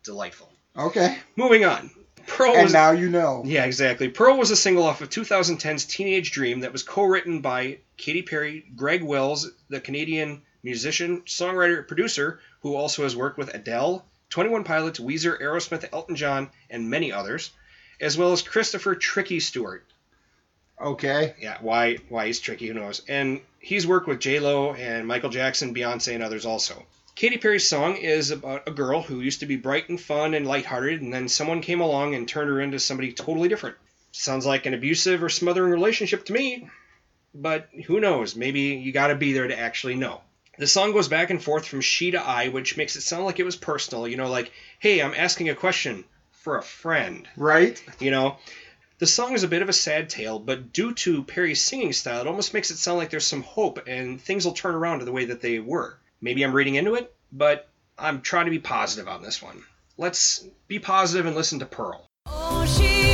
[0.04, 0.50] Delightful.
[0.76, 1.18] Okay.
[1.36, 1.90] Moving on.
[2.26, 3.42] Pearl And was now you know.
[3.44, 4.08] yeah, exactly.
[4.08, 8.64] Pearl was a single off of 2010's Teenage Dream that was co-written by Katy Perry,
[8.76, 14.98] Greg Wells, the Canadian musician, songwriter, producer, who also has worked with Adele, 21 Pilots,
[14.98, 17.50] Weezer, Aerosmith, Elton John, and many others,
[18.00, 19.84] as well as Christopher Tricky Stewart.
[20.80, 21.34] Okay.
[21.38, 23.02] Yeah, why why he's tricky, who knows?
[23.08, 26.86] And he's worked with J Lo and Michael Jackson, Beyonce, and others also.
[27.14, 30.46] Katy Perry's song is about a girl who used to be bright and fun and
[30.46, 33.76] lighthearted, and then someone came along and turned her into somebody totally different.
[34.12, 36.68] Sounds like an abusive or smothering relationship to me,
[37.34, 38.34] but who knows?
[38.34, 40.22] Maybe you got to be there to actually know.
[40.60, 43.38] The song goes back and forth from she to I, which makes it sound like
[43.40, 44.06] it was personal.
[44.06, 47.82] You know, like, hey, I'm asking a question for a friend Right.
[47.98, 48.36] you know
[48.98, 52.22] the song is a bit of a sad tale but due to perry's singing style
[52.22, 55.04] it almost makes it sound like there's some hope and things will turn around to
[55.04, 57.68] the way that they were maybe i'm reading into it but
[57.98, 59.62] i'm trying to be positive on this one
[59.98, 63.09] let's be positive and listen to pearl Oh, she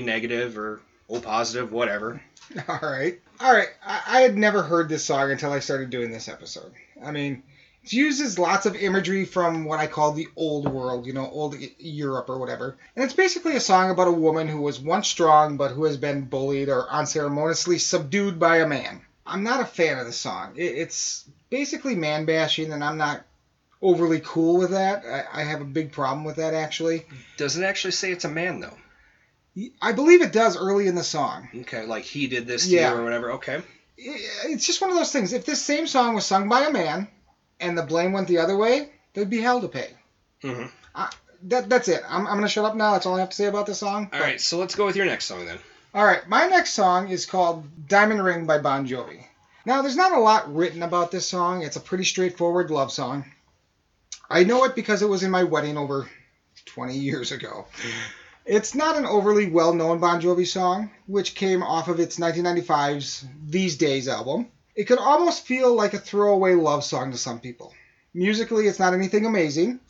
[0.00, 2.20] negative or o positive whatever
[2.68, 3.20] All right.
[3.40, 3.68] All right.
[3.84, 6.72] I, I had never heard this song until I started doing this episode.
[7.04, 7.42] I mean,
[7.84, 11.56] it uses lots of imagery from what I call the old world, you know, old
[11.78, 12.76] Europe or whatever.
[12.94, 15.96] And it's basically a song about a woman who was once strong but who has
[15.96, 19.02] been bullied or unceremoniously subdued by a man.
[19.24, 20.54] I'm not a fan of the song.
[20.56, 23.24] It, it's basically man bashing, and I'm not
[23.80, 25.04] overly cool with that.
[25.06, 27.06] I, I have a big problem with that, actually.
[27.36, 28.76] does it actually say it's a man though
[29.82, 31.48] I believe it does early in the song.
[31.62, 32.92] okay like he did this to Yeah.
[32.92, 33.62] you or whatever okay
[34.02, 35.32] it's just one of those things.
[35.34, 37.06] If this same song was sung by a man
[37.58, 39.88] and the blame went the other way, there'd be hell to pay.
[40.42, 40.64] hmm
[41.44, 42.02] That that's it.
[42.08, 42.92] I'm, I'm gonna shut up now.
[42.92, 44.08] That's all I have to say about the song.
[44.12, 45.58] all right so let's go with your next song then
[45.94, 46.26] All right.
[46.28, 49.24] My next song is called Diamond Ring by Bon Jovi.
[49.66, 51.62] Now, there's not a lot written about this song.
[51.62, 53.26] It's a pretty straightforward love song.
[54.30, 56.08] I know it because it was in my wedding over
[56.64, 57.66] 20 years ago.
[58.46, 63.26] It's not an overly well known Bon Jovi song, which came off of its 1995's
[63.46, 64.48] These Days album.
[64.74, 67.74] It could almost feel like a throwaway love song to some people.
[68.14, 69.80] Musically, it's not anything amazing.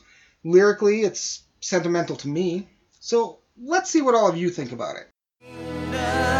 [0.45, 2.69] Lyrically, it's sentimental to me.
[2.99, 6.40] So let's see what all of you think about it.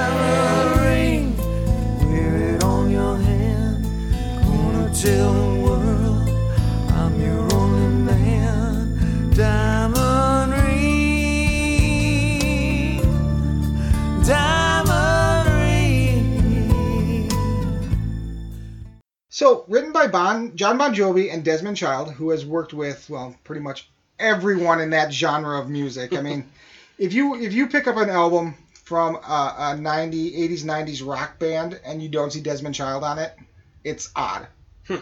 [20.01, 23.91] By bon, John Bon Jovi and Desmond Child, who has worked with, well, pretty much
[24.19, 26.17] everyone in that genre of music.
[26.17, 26.51] I mean,
[26.99, 31.39] if you if you pick up an album from a, a 90, 80s, 90s rock
[31.39, 33.37] band and you don't see Desmond Child on it,
[33.85, 34.47] it's odd.
[34.87, 34.97] Hmm.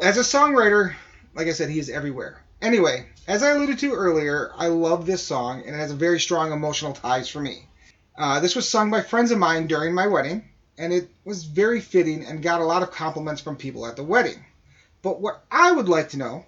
[0.00, 0.94] As a songwriter,
[1.34, 2.40] like I said, he is everywhere.
[2.62, 6.20] Anyway, as I alluded to earlier, I love this song and it has a very
[6.20, 7.66] strong emotional ties for me.
[8.16, 10.49] Uh, this was sung by friends of mine during my wedding,
[10.80, 14.02] and it was very fitting and got a lot of compliments from people at the
[14.02, 14.44] wedding.
[15.02, 16.46] But what I would like to know,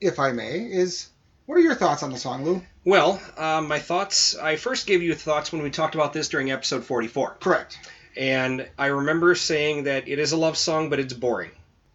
[0.00, 1.08] if I may, is
[1.46, 2.62] what are your thoughts on the song, Lou?
[2.84, 4.36] Well, um, my thoughts.
[4.36, 7.38] I first gave you thoughts when we talked about this during episode 44.
[7.40, 7.78] Correct.
[8.16, 11.50] And I remember saying that it is a love song, but it's boring.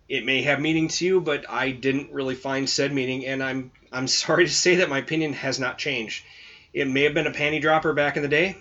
[0.09, 3.71] It may have meaning to you, but I didn't really find said meaning, and I'm
[3.93, 6.25] I'm sorry to say that my opinion has not changed.
[6.73, 8.57] It may have been a panty dropper back in the day,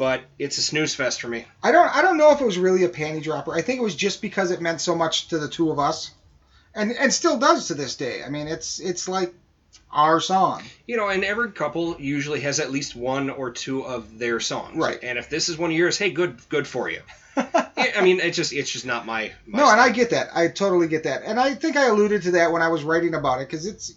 [0.00, 1.44] but it's a snooze fest for me.
[1.62, 3.52] I don't I don't know if it was really a panty dropper.
[3.52, 6.10] I think it was just because it meant so much to the two of us,
[6.74, 8.24] and and still does to this day.
[8.24, 9.34] I mean, it's it's like
[9.92, 10.62] our song.
[10.86, 14.78] You know, and every couple usually has at least one or two of their songs.
[14.78, 14.98] Right.
[15.02, 17.02] And if this is one of yours, hey, good good for you.
[17.36, 19.32] I mean, it's just it's just not my.
[19.46, 19.78] my no, and.
[19.78, 20.30] I get that.
[20.34, 21.24] I totally get that.
[21.26, 23.92] And I think I alluded to that when I was writing about it because it's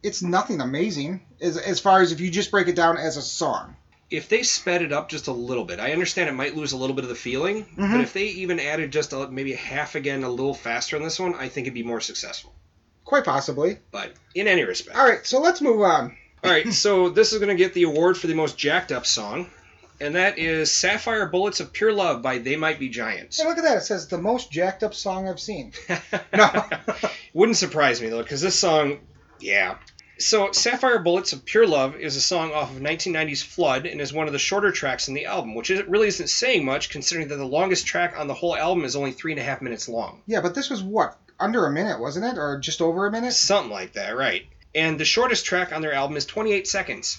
[0.00, 3.22] it's nothing amazing as as far as if you just break it down as a
[3.22, 3.74] song.
[4.10, 6.76] If they sped it up just a little bit, I understand it might lose a
[6.76, 7.92] little bit of the feeling, Mhm.
[7.92, 11.02] but if they even added just a, maybe a half again, a little faster on
[11.02, 12.52] this one, I think it'd be more successful.
[13.04, 13.78] Quite possibly.
[13.90, 16.16] But in any respect, All right, so let's move on.
[16.44, 16.72] all right.
[16.72, 19.48] So this is going to get the award for the most jacked up song
[20.02, 23.38] and that is Sapphire Bullets of Pure Love by They Might Be Giants.
[23.40, 23.76] Hey, look at that.
[23.78, 25.72] It says the most jacked up song I've seen.
[26.32, 26.64] No.
[27.34, 28.98] Wouldn't surprise me though, because this song,
[29.40, 29.76] yeah.
[30.20, 34.12] So Sapphire Bullets of Pure Love is a song off of 1990's Flood and is
[34.12, 37.28] one of the shorter tracks in the album, which is, really isn't saying much considering
[37.28, 39.88] that the longest track on the whole album is only three and a half minutes
[39.88, 40.20] long.
[40.26, 41.16] Yeah, but this was what?
[41.38, 42.38] Under a minute, wasn't it?
[42.38, 43.32] Or just over a minute?
[43.32, 44.46] Something like that, right?
[44.74, 47.18] And the shortest track on their album is 28 seconds.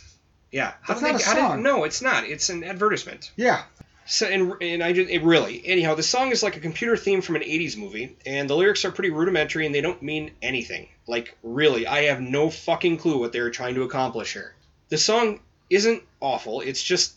[0.51, 1.63] Yeah, how That's not they- a song.
[1.63, 2.25] no, it's not.
[2.25, 3.31] It's an advertisement.
[3.35, 3.63] Yeah.
[4.05, 7.21] So and, and I just it really anyhow the song is like a computer theme
[7.21, 10.89] from an 80s movie and the lyrics are pretty rudimentary and they don't mean anything.
[11.07, 14.55] Like really, I have no fucking clue what they're trying to accomplish here.
[14.89, 17.13] The song isn't awful, it's just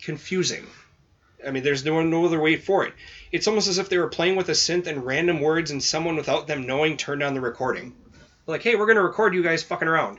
[0.00, 0.66] confusing.
[1.46, 2.94] I mean, there's no no other way for it.
[3.32, 6.16] It's almost as if they were playing with a synth and random words and someone
[6.16, 7.94] without them knowing turned on the recording.
[8.46, 10.18] Like, "Hey, we're going to record you guys fucking around."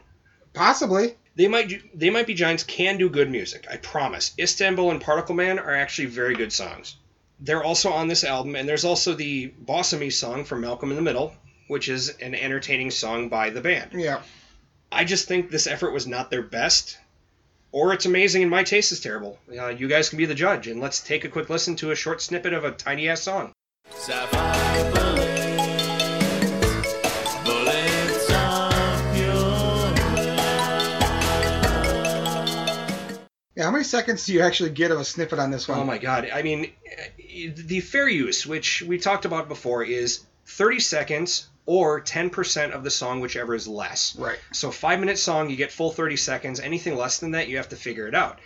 [0.54, 1.16] Possibly.
[1.38, 3.68] They might they might be giants can do good music.
[3.70, 4.34] I promise.
[4.40, 6.96] Istanbul and Particle Man are actually very good songs.
[7.40, 10.90] They're also on this album, and there's also the Boss of Me song from Malcolm
[10.90, 11.36] in the Middle,
[11.68, 13.92] which is an entertaining song by the band.
[13.94, 14.22] Yeah.
[14.92, 16.98] I just think this effort was not their best,
[17.72, 19.38] or it's amazing and my taste is terrible.
[19.48, 21.96] Uh, you guys can be the judge, and let's take a quick listen to a
[21.96, 23.52] short snippet of a tiny ass song.
[23.92, 25.17] Sapphire
[33.58, 35.80] Yeah, how many seconds do you actually get of a snippet on this one?
[35.80, 36.30] Oh my god.
[36.32, 36.70] I mean,
[37.18, 42.92] the fair use, which we talked about before, is 30 seconds or 10% of the
[42.92, 44.16] song, whichever is less.
[44.16, 44.38] Right.
[44.54, 46.60] So, five minute song, you get full 30 seconds.
[46.60, 48.40] Anything less than that, you have to figure it out.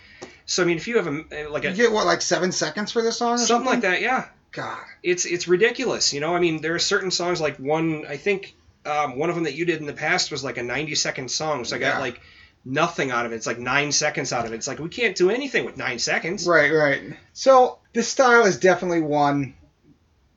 [0.46, 3.02] So, I mean, if you have a like You get what, like seven seconds for
[3.02, 3.66] this song or something something?
[3.66, 4.82] like that, yeah, God.
[5.02, 6.12] it's it's ridiculous.
[6.14, 8.06] You know, I mean, there are certain songs like one.
[8.08, 8.54] I think
[8.86, 11.30] um, one of them that you did in the past was like a 90 second
[11.30, 11.64] song.
[11.66, 11.98] So I got Yeah.
[12.00, 12.20] like
[12.64, 13.36] nothing out of it.
[13.36, 14.56] It's like nine seconds out of it.
[14.56, 16.46] It's like we can't do anything with nine seconds.
[16.46, 17.02] Right, right.
[17.32, 19.54] So this style is definitely one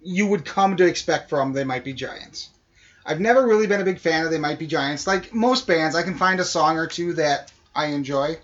[0.01, 2.49] you would come to expect from They Might Be Giants.
[3.05, 5.07] I've never really been a big fan of They Might Be Giants.
[5.07, 8.37] Like most bands, I can find a song or two that I enjoy.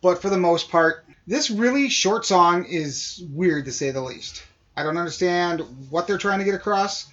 [0.00, 4.42] But for the most part, this really short song is weird to say the least.
[4.76, 7.06] I don't understand what they're trying to get across.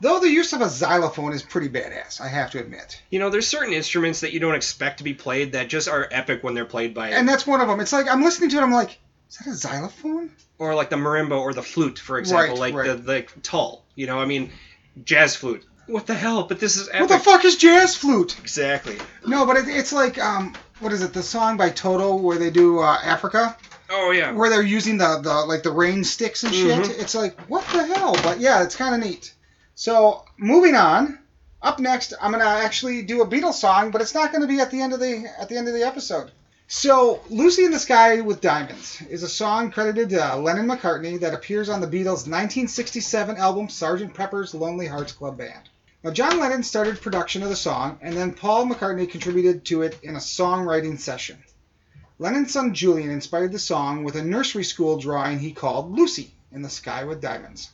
[0.00, 3.00] Though the use of a xylophone is pretty badass, I have to admit.
[3.10, 6.08] You know, there's certain instruments that you don't expect to be played that just are
[6.10, 7.80] epic when they're played by, And that's one of them.
[7.80, 8.98] It's like I'm listening to it, I'm like,
[9.30, 10.30] is that a xylophone?
[10.58, 13.84] or like the marimba or the flute, for example, Right, like the the tull.
[13.96, 14.50] You know, I mean,
[15.04, 15.64] jazz flute.
[15.86, 16.44] What the hell?
[16.44, 17.00] But this is epic.
[17.00, 18.38] What the fuck is jazz flute?
[18.40, 18.96] Exactly.
[19.26, 21.12] No, but it, it's like um, what is it?
[21.12, 23.56] The song by Toto where they do uh, Africa,
[23.90, 24.32] Oh yeah.
[24.32, 26.84] where they're using the, the like the rain sticks and shit.
[26.84, 27.00] Mhm.
[27.00, 28.14] It's like what the hell?
[28.22, 29.33] But yeah, it's kind of neat.
[29.74, 31.18] So moving on.
[31.60, 34.70] Up next, I'm gonna actually do a Beatles song, but it's not gonna be at
[34.70, 36.30] the end of the at the end of the episode.
[36.68, 41.34] So, "Lucy in the Sky with Diamonds" is a song credited to Lennon McCartney that
[41.34, 44.14] appears on the Beatles' 1967 album "Sgt.
[44.14, 45.68] Pepper's Lonely Hearts Club Band."
[46.02, 49.98] Now, John Lennon started production of the song, and then Paul McCartney contributed to it
[50.02, 51.42] in a songwriting session.
[52.18, 56.62] Lennon's son Julian inspired the song with a nursery school drawing he called Lucy in
[56.62, 57.70] the Sky with Diamonds.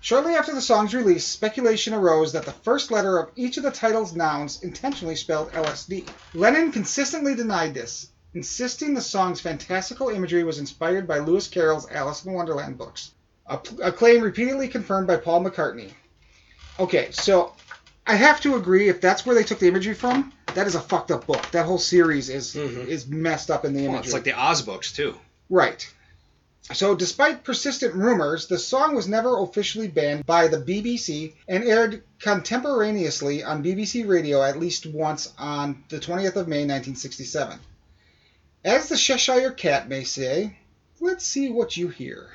[0.00, 3.70] Shortly after the song's release, speculation arose that the first letter of each of the
[3.70, 6.08] title's nouns intentionally spelled LSD.
[6.34, 12.24] Lennon consistently denied this, insisting the song's fantastical imagery was inspired by Lewis Carroll's Alice
[12.24, 13.10] in Wonderland books,
[13.46, 15.90] a, a claim repeatedly confirmed by Paul McCartney.
[16.78, 17.54] Okay, so
[18.06, 20.80] I have to agree if that's where they took the imagery from, that is a
[20.80, 21.50] fucked up book.
[21.50, 22.86] That whole series is Mhm.
[22.86, 23.92] is messed up in the imagery.
[23.94, 25.18] Well, it's like the Oz books too.
[25.50, 25.86] Right.
[26.74, 32.02] So, despite persistent rumors, the song was never officially banned by the BBC and aired
[32.20, 37.58] contemporaneously on BBC Radio at least once on the 20th of May 1967.
[38.64, 40.58] As the Cheshire Cat may say,
[41.00, 42.28] let's see what you hear.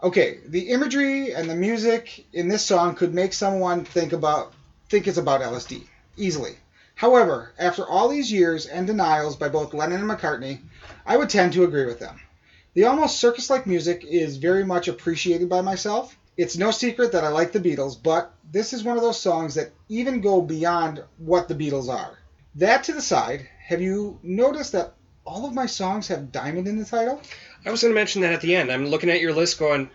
[0.00, 4.52] Okay, the imagery and the music in this song could make someone think about
[4.88, 6.52] think it's about LSD easily.
[6.94, 10.60] However, after all these years and denials by both Lennon and McCartney,
[11.04, 12.20] I would tend to agree with them.
[12.74, 16.16] The almost circus-like music is very much appreciated by myself.
[16.36, 19.56] It's no secret that I like the Beatles, but this is one of those songs
[19.56, 22.18] that even go beyond what the Beatles are.
[22.54, 26.78] That to the side, have you noticed that all of my songs have diamond in
[26.78, 27.20] the title?
[27.66, 28.70] I was going to mention that at the end.
[28.70, 29.90] I'm looking at your list, going,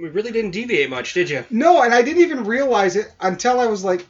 [0.00, 1.44] we really didn't deviate much, did you?
[1.50, 4.06] No, and I didn't even realize it until I was like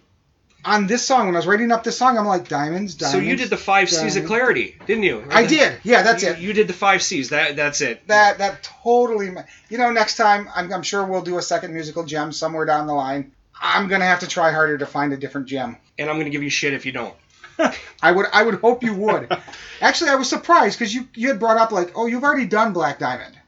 [0.64, 3.12] on this song when I was writing up this song, I'm like diamonds, diamonds.
[3.12, 5.24] So you did the five C's of clarity, didn't you?
[5.30, 5.78] I did.
[5.82, 6.38] Yeah, that's you, it.
[6.38, 7.30] You did the five C's.
[7.30, 8.06] That that's it.
[8.08, 9.30] That that totally.
[9.68, 12.86] You know, next time I'm, I'm sure we'll do a second musical gem somewhere down
[12.86, 13.32] the line.
[13.60, 15.76] I'm gonna have to try harder to find a different gem.
[15.98, 17.14] And I'm gonna give you shit if you don't.
[18.02, 19.36] I would I would hope you would.
[19.80, 22.72] Actually, I was surprised because you you had brought up like, oh, you've already done
[22.72, 23.38] Black Diamond.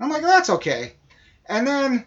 [0.00, 0.92] I'm like, that's okay.
[1.48, 2.04] And then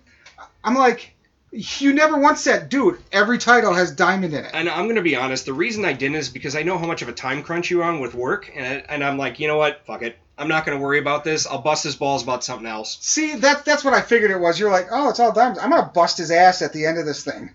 [0.64, 1.16] I'm like,
[1.52, 4.52] you never once said, dude, every title has diamond in it.
[4.54, 5.46] And I'm gonna be honest.
[5.46, 7.84] The reason I didn't is because I know how much of a time crunch you're
[7.84, 9.86] on with work, and and I'm like, you know what?
[9.86, 10.18] Fuck it.
[10.38, 11.48] I'm not gonna worry about this.
[11.48, 12.98] I'll bust his balls about something else.
[13.02, 14.60] See, that's that's what I figured it was.
[14.60, 15.60] You're like, oh, it's all diamonds.
[15.60, 17.52] I'm gonna bust his ass at the end of this thing.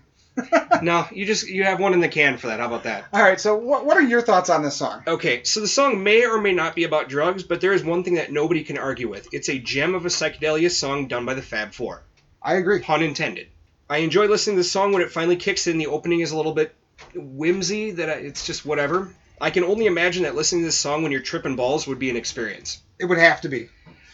[0.81, 2.59] No, you just you have one in the can for that.
[2.59, 3.05] How about that?
[3.13, 3.39] All right.
[3.39, 5.03] So, what what are your thoughts on this song?
[5.07, 8.03] Okay, so the song may or may not be about drugs, but there is one
[8.03, 9.27] thing that nobody can argue with.
[9.31, 12.01] It's a gem of a psychedelia song done by the Fab Four.
[12.41, 12.81] I agree.
[12.81, 13.47] Pun intended.
[13.89, 15.77] I enjoy listening to the song when it finally kicks in.
[15.77, 16.75] The opening is a little bit
[17.13, 19.13] whimsy, that I, it's just whatever.
[19.39, 22.09] I can only imagine that listening to this song when you're tripping balls would be
[22.09, 22.81] an experience.
[22.99, 23.69] It would have to be.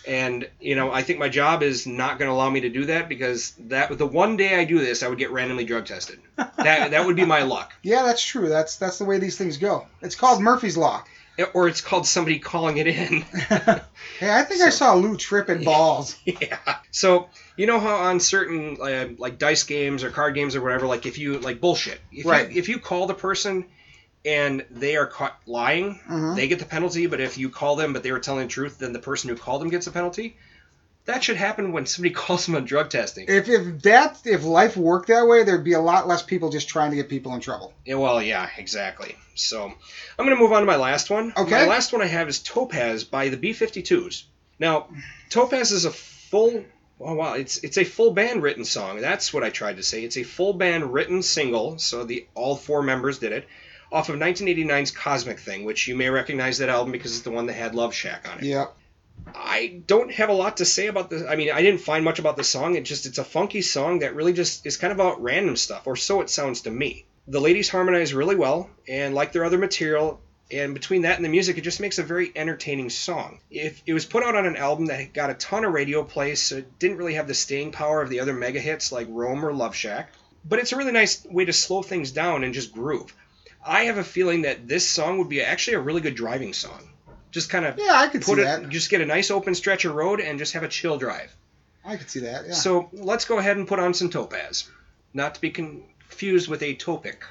[0.08, 2.86] And you know, I think my job is not going to allow me to do
[2.86, 6.20] that because that the one day I do this, I would get randomly drug tested.
[6.38, 7.74] that that would be my luck.
[7.84, 8.50] Yeah, that's true.
[8.50, 9.86] That's that's the way these things go.
[10.02, 11.04] It's called Murphy's Law.
[11.56, 13.22] Or it's called somebody calling it in.
[14.20, 16.16] Hey, I think I saw Lou tripping balls.
[16.26, 16.78] yeah.
[16.92, 20.86] So you know how on certain uh, like dice games or card games or whatever,
[20.86, 22.52] like if you like bullshit, if Right.
[22.52, 23.66] you, if you call the person
[24.26, 26.36] and they are caught lying, Mhm.
[26.36, 27.08] they get the penalty.
[27.08, 29.36] But if you call them but they were telling the truth, then the person who
[29.36, 30.38] called them gets a penalty.
[31.06, 33.26] That should happen when somebody calls them on drug testing.
[33.28, 36.70] If if that if life worked that way, there'd be a lot less people just
[36.70, 37.74] trying to get people in trouble.
[37.86, 39.16] Yeah, well, yeah, exactly.
[39.34, 41.34] So I'm going to move on to my last one.
[41.36, 41.52] Okay.
[41.52, 44.24] My last one I have is Topaz by the B52s.
[44.60, 44.88] Now,
[45.32, 46.64] Topaz is a full.
[47.04, 49.02] Oh wow, it's it's a full band written song.
[49.02, 50.04] That's what I tried to say.
[50.04, 51.80] It's a full band written single.
[51.80, 53.48] So the all four members did it
[53.92, 57.48] off of 1989's Cosmic Thing, which you may recognize that album because it's the one
[57.48, 58.46] that had Love Shack on it.
[58.46, 58.76] Yep.
[59.36, 61.24] I don't have a lot to say about this.
[61.28, 62.76] I mean, I didn't find much about the song.
[62.76, 65.86] It just it's a funky song that really just is kind of about random stuff,
[65.86, 67.06] or so it sounds to me.
[67.28, 70.20] The ladies harmonize really well, and like their other material,
[70.52, 73.40] and between that and the music, it just makes a very entertaining song.
[73.50, 76.42] If it was put out on an album that got a ton of radio plays,
[76.42, 79.46] so it didn't really have the staying power of the other mega hits like Roam
[79.46, 80.12] or Love Shack,
[80.44, 83.14] but it's a really nice way to slow things down and just groove.
[83.66, 86.90] I have a feeling that this song would be actually a really good driving song.
[87.32, 88.70] Just kind of Yeah, I could see put it, that.
[88.70, 91.34] just get a nice open stretch of road and just have a chill drive.
[91.86, 92.48] I could see that.
[92.48, 92.54] Yeah.
[92.54, 94.70] So let's go ahead and put on some Topaz,
[95.14, 97.24] not to be confused with a Topic.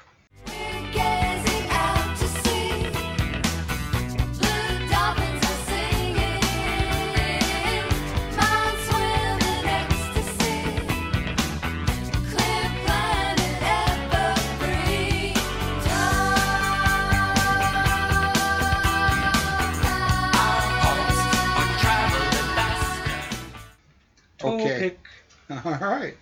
[25.64, 26.16] All right.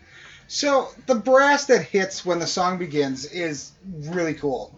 [0.47, 4.75] So the brass that hits when the song begins is really cool.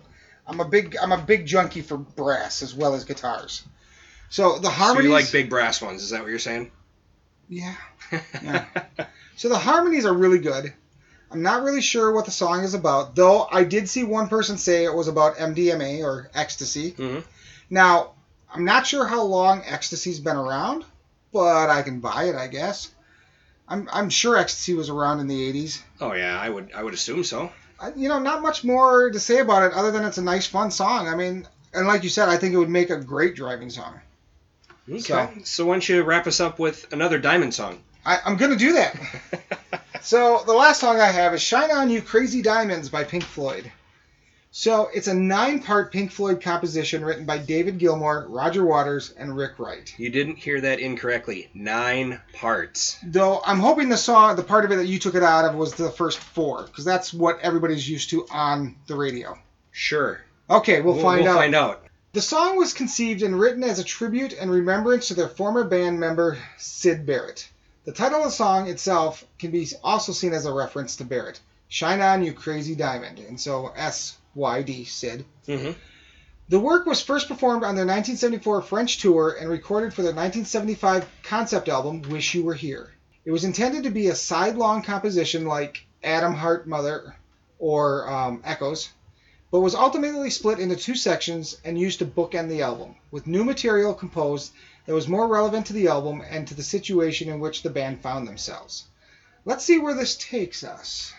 [0.47, 3.63] I'm a big I'm a big junkie for brass as well as guitars.
[4.31, 5.05] So the So harmonies.
[5.09, 6.03] you like big brass ones?
[6.03, 6.71] Is that what you're saying?
[7.49, 7.75] Yeah.
[8.43, 8.65] Yeah.
[9.37, 10.73] So the harmonies are really good.
[11.31, 14.59] I'm not really sure what the song is about, though I did see one person
[14.59, 16.93] say it was about MDMA or ecstasy.
[16.93, 17.23] Mhm.
[17.71, 18.15] Now,
[18.53, 20.85] I'm not sure how long ecstasy's been around,
[21.33, 22.89] but I can buy it, I guess.
[23.71, 25.81] I'm, I'm sure ecstasy was around in the 80s.
[26.01, 27.51] Oh yeah, I would I would assume so.
[27.81, 30.47] I, you know, not much more to say about it other than it's a nice,
[30.47, 31.09] fun song.
[31.09, 34.01] I mean, and like you said, I think it would make a great driving song.
[34.89, 34.99] Okay.
[35.01, 37.79] So- So, why don't you wrap us up with another Diamond song?
[38.05, 38.97] I, I'm going to do that.
[40.03, 43.71] So the last song I have is "Shine On You Crazy Diamonds" by Pink Floyd.
[44.53, 49.61] So it's a nine-part Pink Floyd composition written by David Gilmour, Roger Waters, and Rick
[49.61, 49.95] Wright.
[49.97, 51.49] you didn't hear that incorrectly.
[51.55, 52.99] Nine parts.
[53.05, 55.55] Though I'm hoping the song, the part of it that you took it out of,
[55.55, 59.39] was the first four, because that's what everybody's used to on the radio.
[59.71, 60.21] Sure.
[60.51, 61.25] Okay, we'll, find out.
[61.25, 61.39] we'll out.
[61.39, 61.85] find out.
[62.13, 66.01] The song was conceived and written as a tribute and remembrance to their former band
[66.01, 67.49] member Syd Barrett.
[67.85, 71.39] The title of the song itself can be also seen as a reference to Barrett.
[71.69, 73.21] Shine on, you crazy diamond.
[73.21, 75.25] And so S Y D, Syd.
[75.47, 75.73] hmm
[76.49, 81.09] The work was first performed on their 1974 French tour and recorded for their 1975
[81.23, 82.91] concept album, Wish You Were Here.
[83.25, 87.15] It was intended to be a sidelong composition like Atom Heart Mother
[87.59, 88.89] or um, Echoes,
[89.51, 93.45] but was ultimately split into two sections and used to bookend the album, with new
[93.45, 94.53] material composed
[94.87, 98.01] that was more relevant to the album and to the situation in which the band
[98.01, 98.87] found themselves.
[99.45, 101.13] Let's see where this takes us.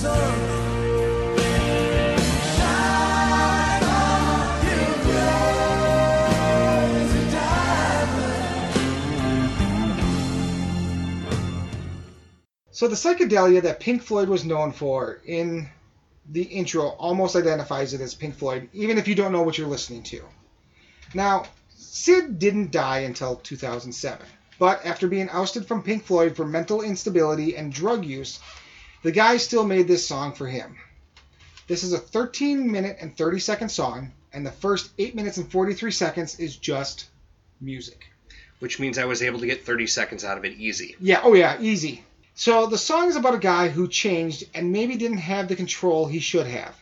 [0.00, 0.08] So
[12.88, 15.68] the psychedelia that Pink Floyd was known for in
[16.30, 19.68] the intro almost identifies it as Pink Floyd, even if you don't know what you're
[19.68, 20.22] listening to.
[21.12, 21.44] Now,
[21.76, 24.24] Syd didn't die until 2007,
[24.58, 28.40] but after being ousted from Pink Floyd for mental instability and drug use,
[29.02, 30.76] the guy still made this song for him.
[31.66, 35.50] This is a 13 minute and 30 second song, and the first 8 minutes and
[35.50, 37.08] 43 seconds is just
[37.60, 38.06] music.
[38.58, 40.96] Which means I was able to get 30 seconds out of it easy.
[41.00, 42.04] Yeah, oh yeah, easy.
[42.34, 46.06] So the song is about a guy who changed and maybe didn't have the control
[46.06, 46.76] he should have.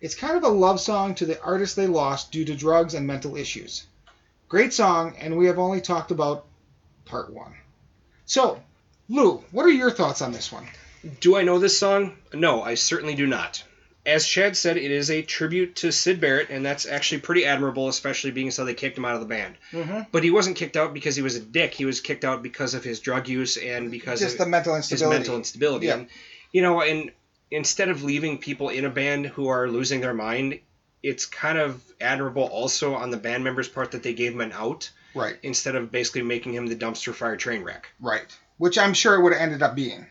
[0.00, 3.06] It's kind of a love song to the artist they lost due to drugs and
[3.06, 3.86] mental issues.
[4.48, 6.44] Great song, and we have only talked about
[7.04, 7.54] part one.
[8.26, 8.60] So,
[9.08, 10.66] Lou, what are your thoughts on this one?
[11.20, 12.16] Do I know this song?
[12.32, 13.64] No, I certainly do not.
[14.04, 17.88] As Chad said, it is a tribute to Syd Barrett, and that's actually pretty admirable,
[17.88, 19.54] especially being so they kicked him out of the band.
[19.70, 20.00] Mm-hmm.
[20.10, 21.72] But he wasn't kicked out because he was a dick.
[21.74, 24.74] He was kicked out because of his drug use and because Just of the mental
[24.74, 25.04] instability.
[25.04, 25.86] his mental instability.
[25.86, 25.94] Yeah.
[25.98, 26.08] And,
[26.50, 27.12] you know, and
[27.52, 30.58] instead of leaving people in a band who are losing their mind,
[31.04, 34.52] it's kind of admirable also on the band members' part that they gave him an
[34.52, 37.86] out Right, instead of basically making him the dumpster fire train wreck.
[38.00, 38.24] right.
[38.58, 40.06] Which I'm sure it would have ended up being.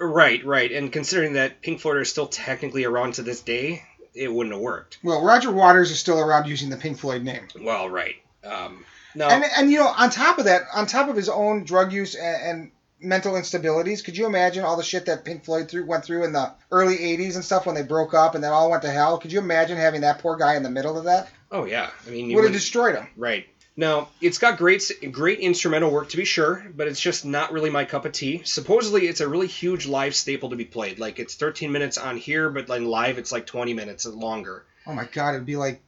[0.00, 0.70] Right, right.
[0.72, 3.82] And considering that Pink Floyd are still technically around to this day,
[4.14, 4.98] it wouldn't have worked.
[5.02, 7.48] Well, Roger Waters is still around using the Pink Floyd name.
[7.60, 8.16] Well, right.
[8.44, 11.64] Um, no, And and you know, on top of that, on top of his own
[11.64, 12.70] drug use and, and
[13.00, 16.32] mental instabilities, could you imagine all the shit that Pink Floyd through, went through in
[16.32, 19.18] the early '80s and stuff when they broke up and then all went to hell?
[19.18, 21.28] Could you imagine having that poor guy in the middle of that?
[21.50, 21.90] oh yeah.
[22.06, 23.08] I mean, you Would have destroyed him.
[23.16, 23.46] right.
[23.78, 27.68] Now, it's got great great instrumental work to be sure, but it's just not really
[27.68, 28.40] my cup of tea.
[28.44, 30.98] Supposedly, it's a really huge live staple to be played.
[30.98, 34.64] Like it's 13 minutes on here, but then live it's like 20 minutes longer.
[34.86, 35.82] Oh my God, it'd be like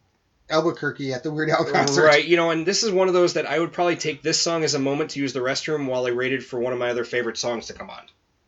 [0.51, 2.03] Albuquerque at the Weird Al concert.
[2.05, 4.41] Right, you know, and this is one of those that I would probably take this
[4.41, 6.91] song as a moment to use the restroom while I waited for one of my
[6.91, 8.03] other favorite songs to come on.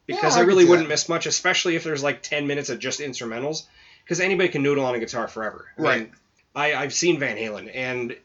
[0.06, 0.92] Because Yeah, I I really wouldn't that.
[0.94, 3.64] miss much, especially if there's like 10 minutes of just instrumentals.
[4.04, 5.66] Because anybody can noodle on a guitar forever.
[5.78, 6.00] I Right.
[6.00, 6.12] mean,
[6.54, 8.16] I, I've seen Van Halen, and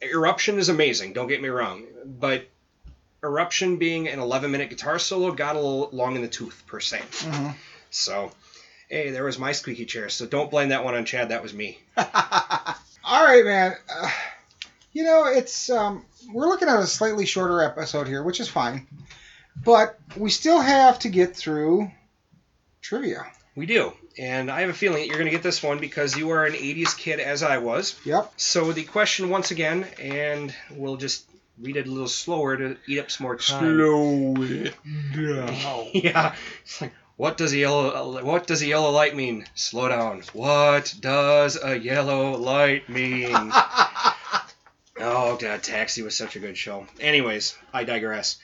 [0.00, 1.84] Eruption is amazing, don't get me wrong.
[2.04, 2.48] But
[3.22, 6.80] Eruption being an 11 minute guitar solo got a little long in the tooth, per
[6.80, 7.00] se.
[7.20, 7.54] Mhm.
[7.90, 8.32] So,
[8.88, 10.08] hey, there was my squeaky chair.
[10.08, 11.78] So don't blame that one on Chad, that was me.
[11.96, 12.04] all
[13.24, 13.76] right, man.
[13.88, 14.10] Uh,
[14.92, 18.86] you know, it's um, we're looking at a slightly shorter episode here, which is fine,
[19.64, 21.90] but we still have to get through
[22.80, 23.26] trivia.
[23.54, 23.92] We do.
[24.18, 26.44] And I have a feeling that you're going to get this one because you are
[26.44, 27.98] an 80s kid as I was.
[28.04, 28.32] Yep.
[28.36, 31.24] So the question once again, and we'll just
[31.60, 33.60] read it a little slower to eat up some more time.
[33.60, 34.74] Slow it
[35.14, 35.90] down.
[35.94, 36.34] yeah.
[36.62, 39.46] It's like, what does a yellow what does a yellow light mean?
[39.54, 40.22] Slow down.
[40.32, 43.30] What does a yellow light mean?
[45.00, 46.86] oh, God, Taxi was such a good show.
[47.00, 48.38] Anyways, I digress.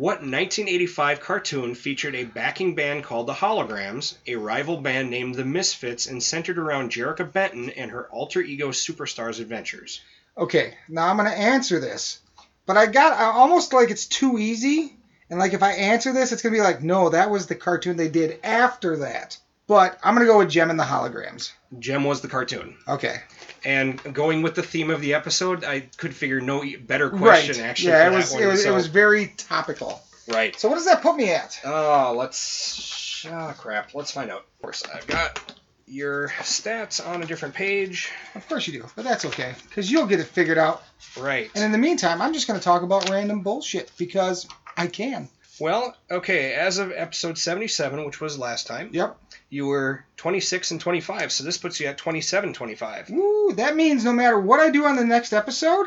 [0.00, 5.44] What 1985 cartoon featured a backing band called the Holograms, a rival band named the
[5.44, 10.00] Misfits, and centered around Jerrica Benton and her alter ego Superstar's adventures?
[10.38, 12.18] Okay, now I'm gonna answer this,
[12.64, 14.96] but I got I almost like it's too easy,
[15.28, 17.98] and like if I answer this, it's gonna be like, no, that was the cartoon
[17.98, 19.36] they did after that.
[19.70, 21.52] But I'm gonna go with Jem and the Holograms.
[21.78, 22.76] Jem was the cartoon.
[22.88, 23.20] Okay.
[23.64, 27.70] And going with the theme of the episode, I could figure no better question right.
[27.70, 27.92] actually.
[27.92, 30.02] yeah, it was one, it was so- it was very topical.
[30.26, 30.58] right.
[30.58, 31.60] So what does that put me at?
[31.64, 33.24] Oh, let's.
[33.30, 33.94] Oh, crap.
[33.94, 34.38] Let's find out.
[34.40, 35.38] Of course, I've got
[35.86, 38.10] your stats on a different page.
[38.34, 40.82] Of course you do, but that's okay, because you'll get it figured out.
[41.16, 41.48] Right.
[41.54, 45.28] And in the meantime, I'm just gonna talk about random bullshit because I can.
[45.60, 49.16] Well, okay, as of episode 77, which was last time, Yep.
[49.50, 53.10] you were 26 and 25, so this puts you at 27 25.
[53.10, 55.86] Woo, that means no matter what I do on the next episode,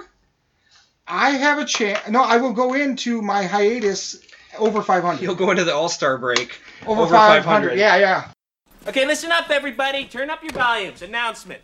[1.07, 2.07] I have a chance.
[2.07, 4.19] No, I will go into my hiatus
[4.57, 5.21] over 500.
[5.21, 6.59] You'll go into the All Star break.
[6.85, 7.43] over, over 500.
[7.43, 7.79] 500.
[7.79, 8.27] Yeah, yeah.
[8.87, 10.05] Okay, listen up, everybody.
[10.05, 11.01] Turn up your volumes.
[11.01, 11.61] Announcement.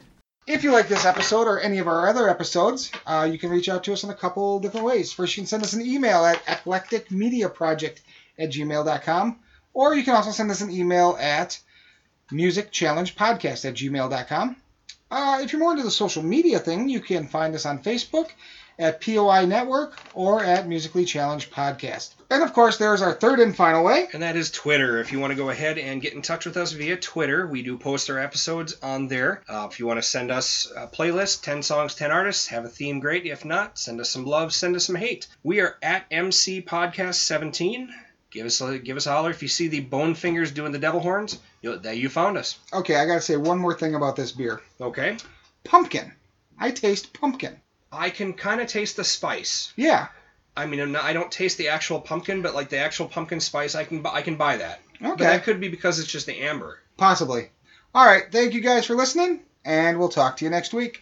[0.49, 3.69] If you like this episode or any of our other episodes, uh, you can reach
[3.69, 5.13] out to us in a couple different ways.
[5.13, 7.99] First, you can send us an email at eclecticmediaproject
[8.39, 9.39] at gmail.com,
[9.75, 11.59] or you can also send us an email at
[12.31, 14.55] musicchallengepodcast at gmail.com.
[15.11, 18.29] Uh, if you're more into the social media thing, you can find us on Facebook
[18.79, 22.13] at POI Network or at Musically Challenged Podcast.
[22.29, 24.07] And of course, there's our third and final way.
[24.13, 24.99] And that is Twitter.
[24.99, 27.61] If you want to go ahead and get in touch with us via Twitter, we
[27.61, 29.43] do post our episodes on there.
[29.49, 32.69] Uh, if you want to send us a playlist, 10 songs, 10 artists, have a
[32.69, 33.25] theme, great.
[33.25, 35.27] If not, send us some love, send us some hate.
[35.43, 37.89] We are at MC Podcast 17.
[38.31, 40.79] Give us a give us a holler if you see the bone fingers doing the
[40.79, 41.39] devil horns.
[41.61, 42.57] You that you found us.
[42.73, 44.61] Okay, I gotta say one more thing about this beer.
[44.79, 45.17] Okay.
[45.63, 46.11] Pumpkin.
[46.59, 47.59] I taste pumpkin.
[47.91, 49.73] I can kind of taste the spice.
[49.75, 50.07] Yeah.
[50.55, 53.39] I mean, I'm not, I don't taste the actual pumpkin, but like the actual pumpkin
[53.39, 54.81] spice, I can I can buy that.
[55.01, 55.23] But Okay.
[55.23, 56.79] that could be because it's just the amber.
[56.97, 57.49] Possibly.
[57.95, 58.23] All right.
[58.31, 61.01] Thank you guys for listening, and we'll talk to you next week.